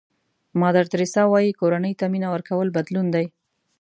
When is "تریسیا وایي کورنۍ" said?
0.93-1.93